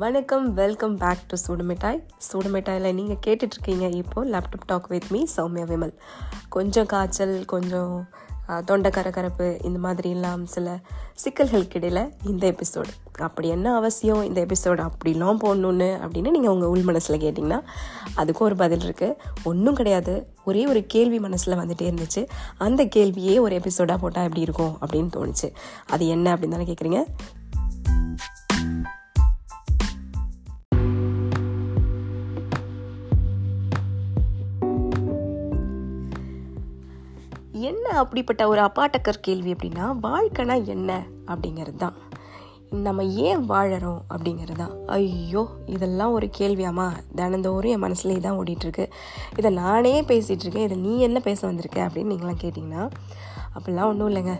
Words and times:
வணக்கம் 0.00 0.44
welcome 0.58 0.94
back 1.02 1.22
to 1.30 1.36
சூடுமிட்டாய் 1.44 1.98
சூடுமிட்டாயில் 2.26 2.94
நீங்கள் 2.98 3.20
கேட்டுட்ருக்கீங்க 3.26 3.86
இப்போது 4.00 4.30
laptop 4.32 4.66
talk 4.70 4.86
with 4.92 5.08
me 5.14 5.20
Soumya 5.36 5.64
Vimal. 5.70 5.94
கொஞ்சம் 6.54 6.88
காய்ச்சல் 6.92 7.34
கொஞ்சம் 7.52 7.94
தொண்டை 8.68 8.90
கரகரப்பு 8.96 9.46
இந்த 9.68 9.78
மாதிரி 9.86 10.10
எல்லாம் 10.16 10.42
சில 10.52 10.76
சிக்கல்களுக்கு 11.22 11.78
இடையில் 11.80 12.02
இந்த 12.30 12.44
எபிசோடு 12.52 12.92
அப்படி 13.26 13.48
என்ன 13.54 13.72
அவசியம்? 13.78 14.22
இந்த 14.28 14.40
எபிசோடு 14.46 14.82
அப்படிலாம் 14.88 15.40
போடணுன்னு 15.44 15.88
அப்படின்னு 16.04 16.34
நீங்கள் 16.36 16.54
உங்கள் 16.54 16.72
உள் 16.74 16.86
மனசில் 16.90 17.20
கேட்டிங்கன்னா 17.24 17.60
அதுக்கும் 18.20 18.48
ஒரு 18.50 18.58
பதில் 18.62 18.86
இருக்குது 18.86 19.16
ஒன்றும் 19.50 19.78
கிடையாது. 19.80 20.14
ஒரே 20.50 20.62
ஒரு 20.72 20.82
கேள்வி 20.94 21.18
மனசில் 21.26 21.58
வந்துகிட்டே 21.62 21.88
இருந்துச்சு. 21.90 22.22
அந்த 22.66 22.84
கேள்வியே 22.96 23.34
ஒரு 23.46 23.56
எபிசோடாக 23.62 23.98
போட்டால் 24.04 24.28
எப்படி 24.28 24.46
இருக்கும் 24.48 24.74
அப்படின்னு 24.84 25.10
தோணுச்சு. 25.18 25.50
அது 25.94 26.06
என்ன 26.16 26.36
அப்படின்னு 26.36 26.56
தானே 26.56 26.68
கேட்குறீங்க 26.72 27.02
என்ன 37.68 37.86
அப்படிப்பட்ட 38.02 38.42
ஒரு 38.48 38.60
அப்பாட்டக்கர் 38.60 39.24
கேள்வி 39.26 39.52
அப்படின்னா 39.52 39.86
வாழ்க்கைனா 40.06 40.56
என்ன 40.74 40.90
அப்படிங்கிறது 41.26 41.80
தான் 41.84 41.96
நம்ம 42.86 43.04
ஏன் 43.26 43.42
வாழறோம் 43.50 44.00
அப்படிங்கிறது 44.14 44.56
தான் 44.56 44.74
ஐயோ 44.86 45.42
இதெல்லாம் 45.74 46.14
ஒரு 46.16 46.26
கேள்வியாமா 46.38 46.86
தினந்தோறும் 47.18 47.72
என் 47.74 47.84
மனசுலேயே 47.84 48.20
தான் 48.26 48.38
ஓடிட்டுருக்கு. 48.40 48.84
இதை 49.38 49.50
நானே 49.52 49.94
பேசிகிட்டு 50.02 50.44
இருக்கேன். 50.46 50.66
இதை 50.68 50.76
நீ 50.76 50.92
என்ன 51.06 51.18
பேச 51.20 51.40
வந்திருக்க 51.46 51.78
அப்படின்னு 51.86 52.12
நீங்களாம் 52.14 52.42
கேட்டிங்கன்னா 52.42 52.82
அப்படிலாம் 53.54 53.90
ஒன்றும் 53.92 54.10
இல்லைங்க. 54.10 54.34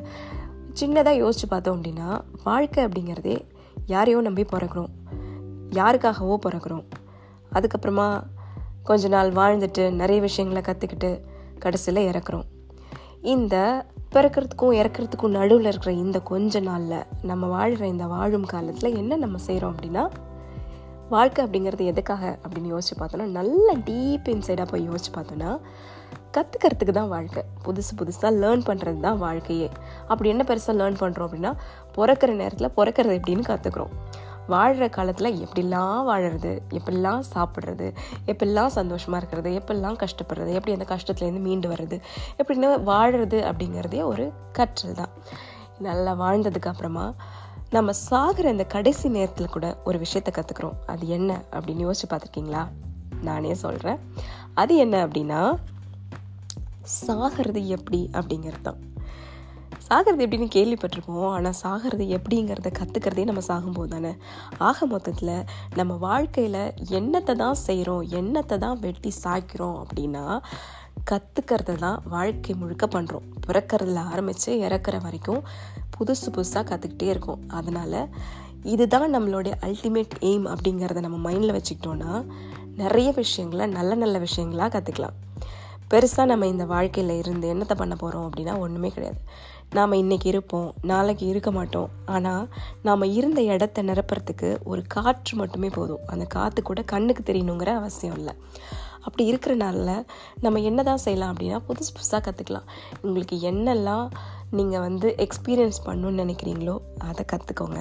சின்னதாக 0.81 1.23
யோசித்து 1.23 1.49
பார்த்தோம் 1.49 1.77
அப்படின்னா 1.77 2.09
வாழ்க்கை 2.45 2.85
அப்படிங்கிறதே 2.85 3.37
யாரையோ 3.95 4.21
நம்பி 4.21 4.45
பிறக்கிறோம். 4.53 4.93
யாருக்காகவோ 5.81 6.37
பிறக்கிறோம். 6.47 6.85
அதுக்கப்புறமா 7.57 8.09
கொஞ்ச 8.83 9.09
நாள் 9.09 9.33
வாழ்ந்துட்டு 9.41 9.87
நிறைய 10.03 10.21
விஷயங்களை 10.21 10.63
கற்றுக்கிட்டு 10.69 11.11
கடைசியில் 11.59 12.07
இறக்குறோம். 12.11 12.47
இந்த 13.23 13.85
பிறக்கிறதுக்கும் 14.15 14.73
இறக்கிறதுக்கும் 14.73 15.29
நடுவில் 15.29 15.67
இருக்கிற 15.67 15.93
இந்த 15.93 16.21
கொஞ்ச 16.21 16.61
நாளில் 16.61 17.05
நம்ம 17.23 17.47
வாழ்கிற 17.47 17.87
இந்த 17.87 18.07
வாழும் 18.07 18.45
காலத்தில் 18.45 18.97
என்ன 18.97 19.17
நம்ம 19.17 19.39
செய்கிறோம் 19.39 19.75
அப்படின்னா 19.75 20.09
வாழ்க்கை 21.09 21.47
அப்படிங்கிறது 21.47 21.85
எதுக்காக 21.85 22.39
அப்படின்னு 22.43 22.73
யோசிச்சு 22.75 22.95
பார்த்தோன்னா 22.99 23.25
நல்ல 23.25 23.75
டீப் 23.75 24.29
இன்சைடாக 24.29 24.67
போய் 24.71 24.89
யோசிச்சு 24.89 25.13
பார்த்தோன்னா 25.17 25.59
கற்றுக்கிறதுக்கு 26.33 26.91
தான் 26.91 27.09
வாழ்க்கை. 27.09 27.43
புதுசு 27.65 27.93
புதுசாக 27.97 28.33
லேர்ன் 28.35 28.63
பண்ணுறது 28.67 29.01
தான் 29.01 29.19
வாழ்க்கையே. 29.19 29.71
அப்படி 30.09 30.31
என்ன 30.31 30.45
பெருசாக 30.49 30.77
லேர்ன் 30.77 31.01
பண்ணுறோம் 31.01 31.29
அப்படின்னா 31.29 31.53
பிறக்கிற 31.97 32.35
நேரத்தில் 32.35 32.71
பிறக்கிறது 32.77 33.21
எப்படின்னு 33.21 33.45
கற்றுக்குறோம் 33.49 33.91
வாழ்கிற 34.49 34.89
காலத்தில் 34.89 35.31
எப்படிலாம் 35.45 36.01
வாழறது 36.11 36.53
எப்படிலாம் 36.71 37.23
சாப்பிட்றது 37.35 37.89
எப்படிலாம் 38.27 38.73
சந்தோஷமாக 38.79 39.21
இருக்கிறது 39.21 39.51
எப்படிலாம் 39.59 39.99
கஷ்டப்படுறது 40.05 40.53
எப்படி 40.53 40.77
அந்த 40.77 40.87
கஷ்டத்துலேருந்து 40.95 41.41
மீண்டு 41.41 41.69
வர்றது 41.69 41.97
எப்படின்னா 42.43 42.71
வாழறது 42.91 43.41
அப்படிங்கிறதே 43.51 44.03
ஒரு 44.05 44.33
கற்றல் 44.53 44.95
தான். 44.95 45.15
நல்லா 45.79 46.15
வாழ்ந்ததுக்கு 46.21 46.71
அப்புறமா 46.73 47.15
நம்ம 47.71 47.93
சாகிற 47.93 48.51
இந்த 48.51 48.65
கடைசி 48.65 49.09
நேரத்தில் 49.09 49.49
கூட 49.49 49.67
ஒரு 49.85 49.99
விஷயத்தை 49.99 50.33
கற்றுக்குறோம் 50.37 50.79
அது 50.87 51.09
என்ன 51.09 51.41
அப்படின்னு 51.51 51.87
யோசிச்சு 51.87 52.07
பார்த்துருக்கீங்களா? 52.11 52.63
நானே 53.23 53.55
சொல்கிறேன் 53.55 53.99
அது 54.55 54.77
என்ன 54.77 55.07
அப்படின்னா 55.07 55.41
சாகிறது 56.99 57.61
எப்படி 57.67 58.11
அப்படிங்கிறது 58.13 58.61
தான். 58.61 58.81
சாகிறது 59.89 60.25
எப்படின்னு 60.25 60.49
கேள்விப்பட்டிருப்போம் 60.57 61.29
ஆனால் 61.35 61.59
சாகிறது 61.63 62.05
எப்படிங்கிறத 62.17 62.71
கற்றுக்கிறதே 62.79 63.25
நம்ம 63.25 63.43
சாகும்போது 63.49 63.91
தானே. 63.95 64.13
ஆக 64.69 64.87
மொத்தத்தில் 64.87 65.35
நம்ம 65.79 65.93
வாழ்க்கையில் 66.09 66.61
என்னத்தை 66.99 67.35
தான் 67.45 67.59
செய்கிறோம் 67.67 68.03
என்னத்தை 68.21 68.57
தான் 68.65 68.81
வெட்டி 68.85 69.13
சாய்க்கிறோம் 69.25 69.79
அப்படின்னா 69.83 70.25
கற்றுக்கிறது 71.11 71.75
தான் 71.85 71.99
வாழ்க்கை 72.15 72.55
முழுக்க 72.63 72.87
பண்ணுறோம் 72.95 73.29
பிறக்கிறதுல 73.47 74.03
ஆரம்பித்து 74.13 74.53
இறக்குற 74.67 74.97
வரைக்கும் 75.07 75.43
புதுசு 75.97 76.29
புதுசாக 76.37 76.65
கற்றுக்கிட்டே 76.71 77.09
இருக்கோம். 77.15 77.41
அதனால் 77.59 78.01
இதுதான் 78.75 79.15
நம்மளுடைய 79.15 79.55
அல்டிமேட் 79.67 80.15
எய்ம் 80.29 80.47
அப்படிங்கிறத 80.53 81.03
நம்ம 81.07 81.19
மைண்டில் 81.27 81.57
வச்சுக்கிட்டோன்னா 81.57 82.13
நிறைய 82.83 83.09
விஷயங்களை 83.23 83.67
நல்ல 83.79 83.93
நல்ல 83.95 84.17
விஷயங்களாக 84.27 84.71
கற்றுக்கலாம் 84.75 85.17
பெருசாக 85.93 86.31
நம்ம 86.31 86.47
இந்த 86.47 86.65
வாழ்க்கையில் 86.73 87.13
இருந்து 87.21 87.47
என்னத்தை 87.53 87.77
பண்ண 87.79 87.95
போகிறோம் 87.95 88.27
அப்படின்னா 88.29 88.55
ஒன்றுமே 88.65 88.91
கிடையாது. 88.97 89.21
நாம் 89.77 89.93
இன்றைக்கி 89.93 90.27
இருப்போம் 90.27 90.75
நாளைக்கு 90.83 91.27
இருக்க 91.27 91.51
மாட்டோம். 91.51 91.89
ஆனால் 92.05 92.49
நாம் 92.83 93.03
இருந்த 93.03 93.41
இடத்த 93.43 93.83
நிரப்புறதுக்கு 93.83 94.59
ஒரு 94.65 94.83
காற்று 94.87 95.37
மட்டுமே 95.37 95.69
போதும். 95.69 96.05
அந்த 96.07 96.25
காற்று 96.25 96.63
கூட 96.63 96.83
கண்ணுக்கு 96.83 97.33
தெரியணுங்கிற 97.33 97.73
அவசியம் 97.75 98.17
இல்லை. 98.17 98.35
அப்படி 99.01 99.33
இருக்கிறனால 99.33 100.05
நம்ம 100.41 100.61
என்ன 100.61 100.83
தான் 100.83 101.05
செய்யலாம் 101.05 101.33
அப்படின்னா 101.35 101.59
புதுசு 101.69 101.93
புதுசாக 101.97 102.21
கற்றுக்கலாம் 102.27 102.69
உங்களுக்கு 103.01 103.37
என்னெல்லாம் 103.51 104.07
நீங்கள் 104.51 104.81
வந்து 104.81 105.15
எக்ஸ்பீரியன்ஸ் 105.27 105.79
பண்ணணுன்னு 105.87 106.23
நினைக்கிறீங்களோ 106.25 106.79
அதை 106.99 107.25
கற்றுக்கோங்க 107.33 107.81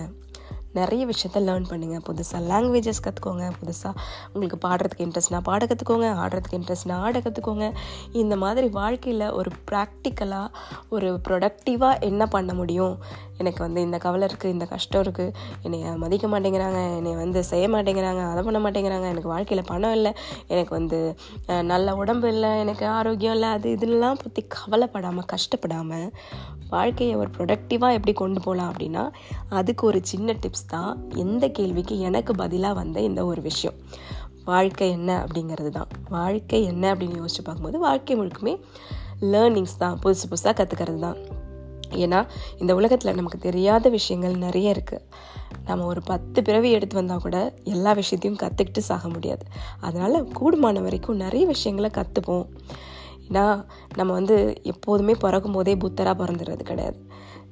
நிறைய 0.77 1.03
விஷயத்த 1.05 1.39
லேர்ன் 1.47 1.67
பண்ணுங்கள் 1.69 2.03
புதுசாக 2.07 2.41
லாங்குவேஜஸ் 2.47 3.03
கற்றுக்கோங்க 3.05 3.45
புதுசாக 3.59 3.93
உங்களுக்கு 4.33 4.59
பாடுறதுக்கு 4.67 5.05
இன்ட்ரெஸ்ட்னா 5.05 5.41
பாட 5.41 5.65
கற்றுக்கோங்க 5.65 6.09
ஆடுறதுக்கு 6.23 6.59
இன்ட்ரெஸ்ட்னா 6.59 6.97
ஆட 6.99 7.19
கற்றுக்கோங்க 7.19 7.67
இந்த 8.13 8.35
மாதிரி 8.35 8.69
வாழ்க்கையில் 8.71 9.27
ஒரு 9.39 9.51
ப்ராக்டிக்கலாக 9.71 10.47
ஒரு 10.89 11.09
ப்ரொடக்டிவாக 11.27 12.01
என்ன 12.01 12.25
பண்ண 12.27 12.51
முடியும்? 12.53 12.95
எனக்கு 13.41 13.61
வந்து 13.65 13.79
இந்த 13.87 13.97
கவலை 14.05 14.25
இருக்குது 14.29 14.53
இந்த 14.55 14.65
கஷ்டம் 14.73 15.03
இருக்குது 15.05 15.33
என்னை 15.65 15.79
மதிக்க 16.03 16.27
மாட்டேங்கிறாங்க 16.33 16.79
என்னை 16.97 17.13
வந்து 17.23 17.41
செய்ய 17.51 17.65
மாட்டேங்கிறாங்க 17.75 18.23
அதை 18.31 18.43
பண்ண 18.47 18.59
மாட்டேங்கிறாங்க. 18.65 19.07
எனக்கு 19.13 19.33
வாழ்க்கையில் 19.35 19.69
பணம் 19.71 19.95
இல்லை 19.97 20.11
எனக்கு 20.53 20.73
வந்து 20.79 20.99
நல்ல 21.71 21.95
உடம்பு 22.01 22.29
இல்லை 22.33 22.51
எனக்கு 22.63 22.85
ஆரோக்கியம் 22.97 23.35
இல்லை 23.37 23.49
அது 23.57 23.67
இதெல்லாம் 23.77 24.21
பற்றி 24.23 24.43
கவலைப்படாமல் 24.57 25.29
கஷ்டப்படாமல் 25.33 26.07
வாழ்க்கையை 26.75 27.13
ஒரு 27.21 27.29
ப்ரொடக்டிவாக 27.35 27.97
எப்படி 27.97 28.13
கொண்டு 28.21 28.39
போகலாம் 28.45 28.69
அப்படின்னா 28.71 29.03
அதுக்கு 29.59 29.83
ஒரு 29.89 29.99
சின்ன 30.11 30.33
டிப்ஸ் 30.43 30.69
தான் 30.73 30.91
எந்த 31.23 31.47
கேள்விக்கு 31.57 31.95
எனக்கு 32.09 32.31
பதிலாக 32.43 32.79
வந்த 32.81 32.97
இந்த 33.09 33.21
ஒரு 33.31 33.41
விஷயம். 33.49 33.77
வாழ்க்கை 34.51 34.87
என்ன 34.97 35.11
அப்படிங்கிறது 35.23 35.71
தான். 35.77 35.89
வாழ்க்கை 36.17 36.59
என்ன 36.71 36.83
அப்படின்னு 36.93 37.21
யோசிச்சு 37.21 37.43
பார்க்கும்போது 37.47 37.79
வாழ்க்கை 37.87 38.15
முழுக்குமே 38.19 38.53
லேர்னிங்ஸ் 39.33 39.81
தான் 39.83 39.97
புதுசு 40.03 40.25
புதுசாக 40.31 40.53
கற்றுக்கிறது 40.59 40.99
தான். 41.07 41.17
ஏன்னா 41.89 42.27
இந்த 42.57 42.75
உலகத்தில் 42.75 43.15
நமக்கு 43.15 43.37
தெரியாத 43.37 43.89
விஷயங்கள் 43.89 44.35
நிறைய 44.35 44.73
இருக்குது 44.73 45.05
நம்ம 45.65 45.85
ஒரு 45.85 46.01
பத்து 46.01 46.43
பிறவி 46.43 46.71
எடுத்து 46.71 46.95
வந்தால் 46.95 47.21
கூட 47.21 47.53
எல்லா 47.63 47.93
விஷயத்தையும் 47.93 48.39
கற்றுக்கிட்டு 48.43 48.77
சாக 48.77 49.09
முடியாது. 49.09 49.45
அதனால் 49.79 50.23
கூடுமான 50.23 50.81
வரைக்கும் 50.81 51.15
நிறைய 51.15 51.45
விஷயங்களை 51.45 51.91
கற்றுப்போம் 51.93 52.45
ஏன்னா 53.29 53.65
நம்ம 53.95 54.13
வந்து 54.13 54.57
எப்போதுமே 54.63 55.13
பிறக்கும் 55.13 55.51
போதே 55.51 55.75
புத்தராக 55.75 56.25
பிறந்துடுறது 56.25 56.63
கிடையாது. 56.63 57.05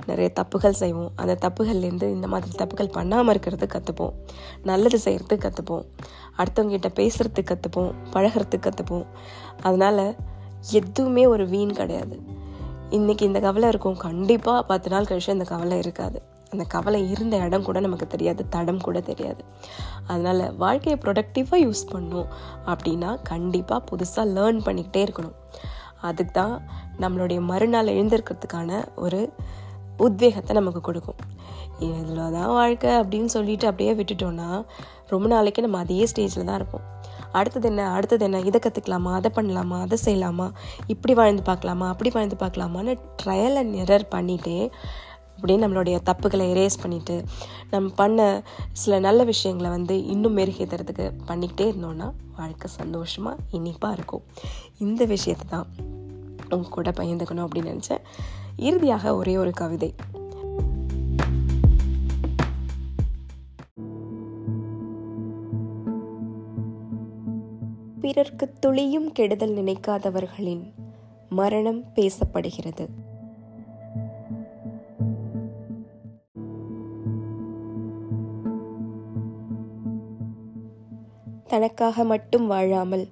நிறைய 0.06 0.34
தப்புகள் 0.40 0.70
செய்வோம். 0.70 1.12
அந்த 1.16 1.38
தப்புகள்லேருந்து 1.42 2.04
இந்த 2.04 2.28
மாதிரி 2.28 2.52
தப்புகள் 2.58 2.92
பண்ணாமல் 2.92 3.30
இருக்கிறது 3.30 3.68
கற்றுப்போம் 3.68 4.14
நல்லது 4.64 5.00
செய்கிறதுக்கு 5.06 5.48
கற்றுப்போம் 5.48 5.86
அடுத்தவங்க 6.38 6.68
கிட்ட 6.68 6.88
பேசுகிறதுக்கு 6.88 7.58
கற்றுப்போம் 7.58 7.92
பழகிறதுக்கு 8.14 8.70
கற்றுப்போம் 8.70 9.06
அதனால் 9.62 10.16
எதுவுமே 10.72 11.26
ஒரு 11.26 11.48
வீண் 11.48 11.72
கிடையாது. 11.72 12.20
இன்னைக்கு 12.90 13.26
இந்த 13.26 13.40
கவலை 13.40 13.70
இருக்கும். 13.70 13.98
கண்டிப்பாக 13.98 14.64
பத்து 14.64 14.90
நாள் 14.90 15.04
கழிச்சு 15.04 15.30
அந்த 15.30 15.44
கவலை 15.44 15.78
இருக்காது. 15.78 16.22
அந்த 16.52 16.64
கவலை 16.64 17.10
இருந்த 17.10 17.38
இடம் 17.38 17.64
கூட 17.64 17.80
நமக்கு 17.80 18.08
தெரியாது. 18.08 18.50
தடம் 18.50 18.82
கூட 18.82 19.00
தெரியாது. 19.00 19.44
அதனால் 20.08 20.56
வாழ்க்கையை 20.56 21.00
ப்ரொடக்டிவாக 21.04 21.60
யூஸ் 21.66 21.84
பண்ணும் 21.92 22.28
அப்படின்னா 22.66 23.22
கண்டிப்பாக 23.24 23.84
புதுசாக 23.92 24.26
லேர்ன் 24.36 24.62
பண்ணிக்கிட்டே 24.66 25.02
இருக்கணும். 25.06 25.36
அதுக்கு 26.02 26.32
தான் 26.32 26.62
நம்மளுடைய 27.00 27.40
மறுநாள் 27.42 27.88
எழுந்திருக்கிறதுக்கான 27.88 28.84
ஒரு 28.96 29.34
உத்வேகத்தை 29.98 30.56
நமக்கு 30.56 30.82
கொடுக்கும். 30.82 31.16
இதில் 31.80 32.32
தான் 32.32 32.48
வாழ்க்கை 32.48 32.92
அப்படின்னு 32.92 33.26
சொல்லிட்டு 33.26 33.68
அப்படியே 33.68 33.94
விட்டுட்டோன்னா 33.94 34.66
ரொம்ப 35.08 35.28
நாளைக்கு 35.28 35.62
நம்ம 35.62 35.78
அதே 35.78 36.04
ஸ்டேஜில் 36.04 36.44
தான் 36.44 36.56
இருப்போம். 36.56 36.86
அடுத்தது 37.40 37.68
என்ன 37.68 37.88
அடுத்தது 37.92 38.24
என்ன 38.24 38.42
இதை 38.42 38.60
கற்றுக்கலாமா 38.62 39.12
அதை 39.14 39.32
பண்ணலாமா 39.36 39.78
அதை 39.80 39.98
செய்யலாமா 40.06 40.48
இப்படி 40.88 41.14
வாழ்ந்து 41.14 41.44
பார்க்கலாமா 41.44 41.88
அப்படி 41.88 42.12
வாழ்ந்து 42.14 42.38
பார்க்கலாமான்னு 42.40 42.94
ட்ரையல் 43.24 43.60
அண்ட் 43.62 43.76
எரர் 43.84 44.08
பண்ணிகிட்டே 44.12 44.60
அப்படியே 45.38 45.58
நம்மளுடைய 45.64 45.96
தப்புகளை 46.10 46.46
எரேஸ் 46.54 46.82
பண்ணிவிட்டு 46.84 47.16
நம்ம 47.70 47.90
பண்ண 47.96 48.20
சில 48.72 49.00
நல்ல 49.00 49.24
விஷயங்களை 49.24 49.70
வந்து 49.72 49.96
இன்னும் 50.06 50.38
மெருகேற்றுறதுக்கு 50.38 51.06
பண்ணிக்கிட்டே 51.28 51.66
இருந்தோன்னா 51.74 52.08
வாழ்க்கை 52.36 52.70
சந்தோஷமாக 52.72 53.44
இனிப்பாக 53.52 53.94
இருக்கும். 53.94 54.24
இந்த 54.78 55.06
விஷயத்தை 55.06 55.46
தான் 55.50 55.68
உங்க 56.50 56.70
கூட 56.70 56.90
பகிர்ந்துக்கணும் 56.92 57.46
அப்படின்னு 57.46 57.74
நினச்சேன். 57.74 58.04
இறுதியாக 58.58 59.16
ஒரே 59.16 59.38
ஒரு 59.38 59.52
கவிதை. 59.52 59.90
பிறர்க்கு 68.06 68.54
துளியும் 68.60 69.12
கெடுதல் 69.12 69.54
நினைக்காதவர்களின் 69.54 70.64
மரணம் 71.30 71.84
பேசப்படுகிறது. 71.96 72.86
தனக்காக 81.48 82.04
மட்டும் 82.04 82.48
வாழாமல் 82.48 83.08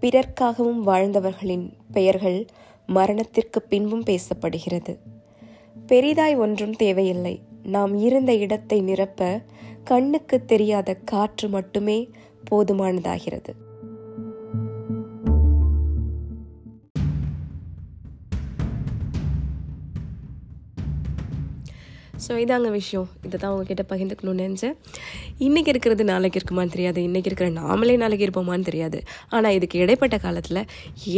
பிறர்க்காகவும் 0.00 0.80
வாழ்ந்தவர்களின் 0.86 1.72
பெயர்கள் 1.92 2.46
மரணத்திற்கு 2.86 3.62
பின்பும் 3.62 4.02
பேசப்படுகிறது. 4.02 4.98
பெரிதாய் 5.86 6.36
ஒன்றும் 6.36 6.72
தேவையில்லை. 6.72 7.42
நாம் 7.62 7.94
இருந்த 7.96 8.34
இடத்தை 8.34 8.80
நிரப்ப 8.80 9.42
கண்ணுக்கு 9.84 10.44
தெரியாத 10.44 10.94
காற்று 10.94 11.48
மட்டுமே 11.48 12.10
போதுமானதாகிறது. 12.50 13.66
ஸோ 22.24 22.32
இதாங்க 22.42 22.68
விஷயம். 22.76 23.06
இதை 23.26 23.36
தான் 23.42 23.52
உங்ககிட்ட 23.54 23.82
பகிர்ந்துக்கணும்னு 23.90 24.44
நினச்சேன். 24.46 24.74
இன்றைக்கி 25.46 25.70
இருக்கிறது 25.72 26.04
நாளைக்கு 26.10 26.38
இருக்குமான்னு 26.40 26.72
தெரியாது. 26.74 27.00
இன்றைக்கி 27.08 27.28
இருக்கிற 27.30 27.48
நாமளே 27.58 27.94
நாளைக்கு 28.02 28.24
இருப்போமான்னு 28.26 28.66
தெரியாது. 28.68 28.98
ஆனால் 29.34 29.54
இதுக்கு 29.58 29.76
இடைப்பட்ட 29.84 30.16
காலத்தில் 30.24 30.60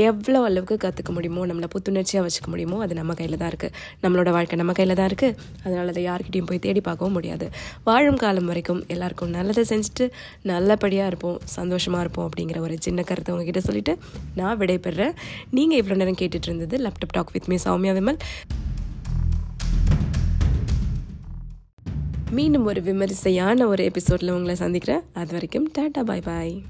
எவ்வளோ 0.08 0.40
அளவுக்கு 0.48 0.76
கற்றுக்க 0.84 1.12
முடியுமோ 1.18 1.44
நம்மளை 1.50 1.68
புத்துணர்ச்சியாக 1.74 2.24
வச்சுக்க 2.26 2.50
முடியுமோ 2.54 2.78
அது 2.86 2.94
நம்ம 3.00 3.14
கையில் 3.20 3.38
தான் 3.42 3.50
இருக்குது 3.52 3.74
நம்மளோட 4.04 4.30
வாழ்க்கை 4.36 4.58
நம்ம 4.62 4.74
கையில் 4.80 4.96
தான் 5.00 5.08
இருக்குது 5.12 5.34
அதனால் 5.64 5.92
அதை 5.94 6.04
யார்கிட்டையும் 6.08 6.50
போய் 6.52 6.62
தேடி 6.66 6.82
பார்க்கவும் 6.90 7.16
முடியாது. 7.18 7.48
வாழும் 7.88 8.20
காலம் 8.24 8.50
வரைக்கும் 8.52 8.82
எல்லாருக்கும் 8.96 9.34
நல்லதை 9.38 9.64
செஞ்சுட்டு 9.72 10.06
நல்லபடியாக 10.52 11.10
இருப்போம் 11.12 11.38
சந்தோஷமாக 11.58 12.04
இருப்போம் 12.06 12.28
அப்படிங்கிற 12.30 12.60
ஒரு 12.68 12.76
சின்ன 12.88 13.02
கருத்தை 13.10 13.32
உங்ககிட்ட 13.36 13.62
சொல்லிவிட்டு 13.68 13.94
நான் 14.40 14.58
விடைபெறேன். 14.62 15.14
நீங்கள் 15.58 15.80
இவ்வளோ 15.82 15.98
நேரம் 16.02 16.20
கேட்டுட்டு 16.22 16.50
இருந்தது 16.50 16.76
laptop 16.86 17.16
talk 17.18 17.34
with 17.36 17.50
me 17.52 17.58
Soumya 17.68 17.94
Vimal. 18.00 18.20
மீண்டும் 22.32 22.64
ஒரு 22.64 22.80
விமரிசையான 22.80 23.66
ஒரு 23.66 23.84
எபிசோடில் 23.84 24.30
உங்களை 24.30 24.54
சந்திக்கிறேன். 24.54 25.00
அது 25.12 25.32
வரைக்கும் 25.32 25.70
டாட்டா 25.78 26.02
பாய் 26.02 26.20
பாய் 26.20 26.62